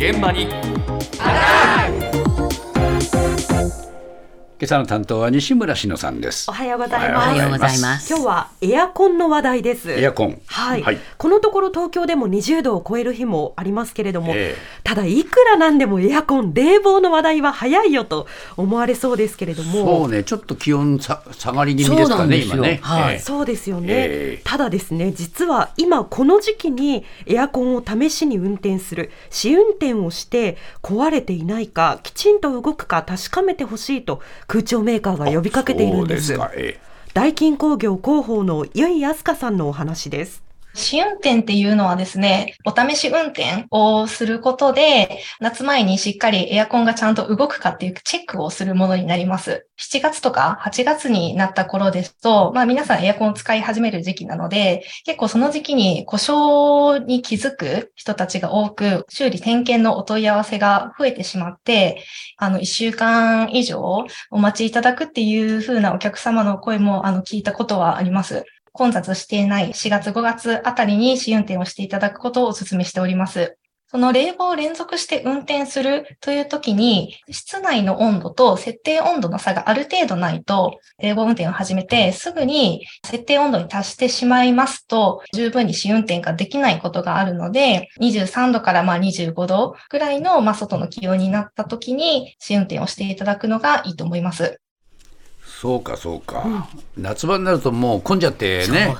[0.00, 0.48] 現場に。
[4.60, 6.50] 今朝の担当は西村篠さんです。
[6.50, 6.52] お。
[6.52, 7.28] はようございおます。
[7.30, 8.12] はようございます。
[8.12, 9.90] 今日はエアコンの話題です。
[9.90, 10.38] エアコン。
[10.44, 10.98] はい、はい。
[11.16, 14.56] このところ東京でも20度を超える日もありますけれども、ええ。
[14.84, 18.26] ただいくらなんでもエアコン、冷房の話題は早いよと
[18.58, 20.00] 思われそうですけれども。
[20.00, 22.80] そうね、ちょっと気温さ下がり気味ですかね、今ね。
[22.82, 23.14] はい。
[23.14, 23.18] ええ。
[23.18, 24.42] そうですよね、ええ。
[24.44, 36.36] ただですね実は今この時期にエアコンを試しに運転する試運転をして壊れていないかきちんと動くか確かめてほしいと空調メーカーが呼びかけているんです。
[37.14, 40.42] ダイキン工業広報の由井飛鳥さんのお話です
[40.74, 49.66] 試運転っていうのはですね、お試し運転をすることで、夏前にしっかりエアコンがちゃんと動くかっていうチェックをするものになります。
[49.78, 62.04] 7月とか8月になった頃ですと、まあ皆さんエアコンを使い始める時期なので、結構その時期に故障に気づく人たちが多く、修理点検のお問い合わせが増えてしまって、
[62.36, 68.44] あの、1週間以上お待ちいただくっていう風なお客様の声もあの聞いたことはあります。
[68.72, 73.56] 混雑していない4月5月あたりに試運転をしていただくことをお勧めしております。
[73.92, 94.60] その冷房を連続して運転するという時に、室内の温度と設定温度の差がある程度ないと、冷房運転を始めてすぐに設定温度に達してしまいますと、十分に試運転ができないことがあるので、23度からまあ25度ぐらいのま外の気温になった時に試運転をしていただくのがいいと思います。
[95.60, 98.96] そうか、そうか、夏場になるともう混んじゃってね、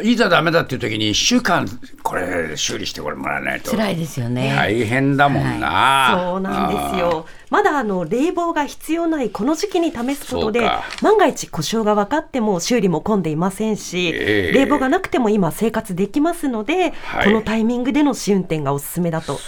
[0.00, 1.66] いざダメだっていう時に1週間、
[2.04, 3.72] これ、修理してこれもらわないと。
[3.72, 4.54] 辛いですよね。
[4.54, 6.16] 大変だもんな。
[6.16, 7.26] そうなんですよ。
[7.54, 10.68] まだあの冷房が必要ないこの時期に試すことで
[11.02, 14.52] 万が一故障が分かっても修理も混んでいませんし、ええ。
[14.52, 17.26] 冷房がなくても今生活できますので、はい。
[17.26, 19.38] このタイミングでの試運転がおすすめだと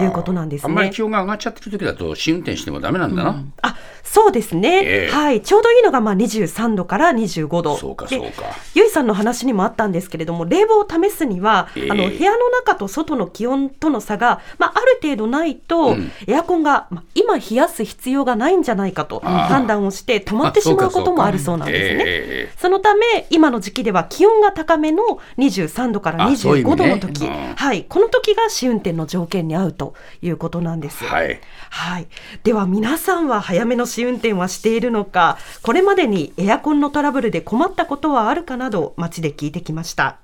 [0.00, 0.68] いうことなんですね。
[0.68, 1.02] あんまり気。
[1.02, 3.42] 温が上がっちゃってる時だと、試運転してもダメなんだな。
[3.62, 5.12] あそうですね、ええ。
[5.12, 7.76] はい、ちょうどいいのがまあ23度から25度。
[7.76, 8.44] そうか、でそうか。
[8.74, 11.90] ゆいさんの話にもあったんですけれども冷房を試すには、ええ。
[11.90, 16.12] あの部屋の中と外の気温との差が、まあ、ある程度ないと、ん。
[16.28, 22.04] エアコンが、まあ、今冷やす必要がないんじゃないかと判断をして止まってしまうこともあるそうなんですね。
[22.06, 25.02] えそのため今の時期では気温が高めの
[25.38, 27.54] 23度からあそういう意25度の時、うん。
[27.54, 31.04] はい、この時が試運転の条件に合うということなんです。
[31.04, 31.40] えはい。
[31.70, 32.06] はい、
[32.44, 40.18] では皆さんは早めの試運転はしているのかこれまでにエアコンのトラブルで困ったことはあるかなど街で聞いてきました。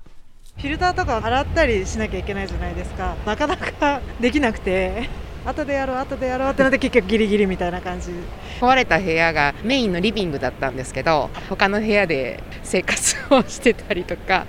[0.57, 3.15] フィルターとか洗ったりしなきゃいけないじゃないですか。
[3.25, 5.09] なかなかできなくて
[5.45, 8.11] 後でやろう後でやろうってなって結局ギリギリみたいな感じ。
[8.61, 14.45] 壊れた部屋がメインのリビングだったんですけど他の部屋で生活をしてたりとか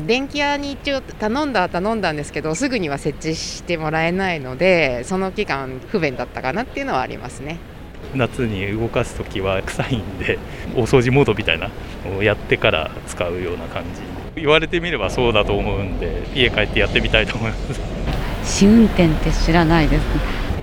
[0.00, 7.58] 電気屋に一応頼んだは頼んだんですけどすぐには設置してもらえないのでその期間不便だったかなっていうのはありますね。
[8.14, 10.38] 夏に動かすときは臭いんで
[10.74, 11.70] 大掃除モードみたいな
[12.04, 14.40] のをやってから使うような感じ。
[14.40, 17.95] 言われてみればそうだと思うんで家帰ってやってみたいと思います
[18.46, 20.02] 試運転って知らないです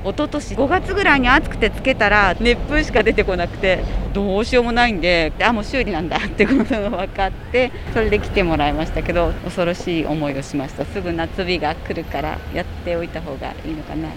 [0.03, 3.83] 一昨年5月ぐらいに暑くてつけたら熱風しか出てこなくて
[4.13, 10.85] どうしようもないんであもう修理なんだってことが分かってそれで来てもらいましたけど恐ろしい思いをしました。
[10.85, 14.09] すぐ夏日が来るからやっておいた方がいいのかな。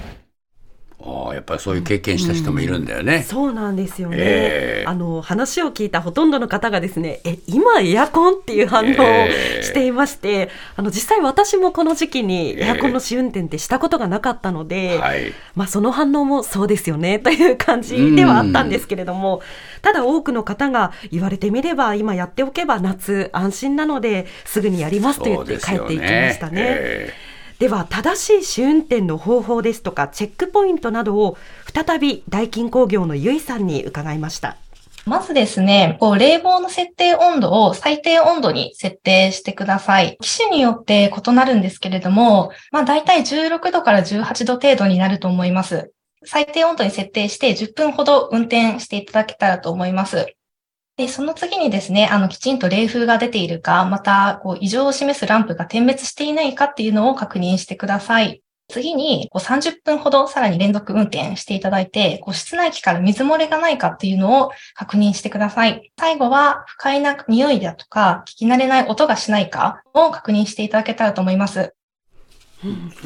[0.98, 3.22] ああ、やっぱりそういう経験した人もいるんだよね。
[3.22, 4.84] そうなんですよね、ええ。
[4.86, 15.32] あの話を聞いたほとんどの方がですねえ今エアコンっていう反応をええしていまして、あの実際私もこの時期にエアコンの試運転ってしたことがなかったので、はい。
[15.54, 19.42] まあ、その反応もそうですよね という感じではあったんですけれども、
[19.82, 26.52] ただ多くの方が言われてみれば今やっておけば夏安心なのですぐにやりますと言って帰っていきましたね。
[26.56, 27.14] え
[27.58, 31.38] では正しい試運転の方法ですとかチェックポイントなどを
[31.72, 34.58] 再びダイキン工業のゆいさんに伺いました。
[35.06, 40.18] まずですね、こう冷房の設定温度を最低温度に設定してください。
[40.20, 45.92] 機種によって異なるんですけれども、まあ大体16度から18度程度になると思います。
[46.24, 50.26] 最低温度に設定して10分ほど運転していただけたらと思います。
[50.96, 58.42] で、その次にですね、あの、きちんと冷風が出ているか、また、こう、異常を示すランプが点滅していないかっていうのを確認してください。
[58.68, 65.92] 次に、こう30分ほどさらに連続運転していただいて、こう室内機から水漏れがないかっていうのを確認してください。
[65.98, 71.74] 最後は、不快な匂いだとか、聞き慣れない音がしないかを確認していただけたらと思います。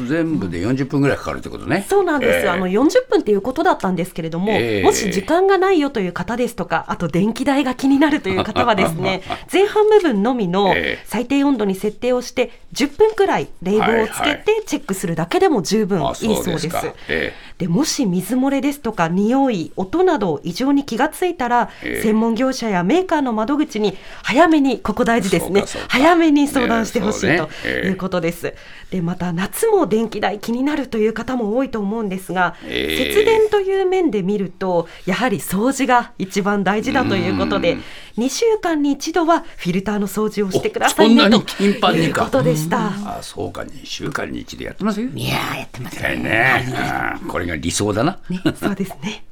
[0.09, 1.85] 全部で40分ぐらいかかるってことね。
[1.89, 2.49] そうなんです、ええ。
[2.49, 4.83] あの40分っていうことだったんですけれども、ええ。
[4.83, 11.05] もし時間がないよという方ですとか、あと電気代が気になるという方はですね、 前半部分のみのええ。
[11.05, 16.69] 最低温度に設定をして、10分くらい冷房をつけてチェックするだけでも十分いあいそうです。
[16.69, 22.03] かえでもし水漏れですとか匂い、音など異常に気がついたら、ええ。
[22.03, 25.65] 専門業者やメーカーの窓口に早めにここ大事ですね。
[25.89, 28.55] 早めに相談してほしいねということです。
[28.91, 33.13] でまた夏も電気代気になるという方も多いと思うんですが、ええ。
[33.13, 38.25] 節電という面で見るとやはり掃除が一番大事だということでうん。
[38.25, 42.25] 2週間に一度はフィルターの掃除をしてくださいおそんなにねと頻繁にか。
[42.25, 42.87] ことでした。
[42.87, 43.63] あそうか。
[43.63, 45.11] 2週間に一度やってますよ。
[45.15, 46.17] いやーやってますね。
[46.17, 48.19] ね、うんこれが理想だな。
[48.29, 49.25] ね、そうですね。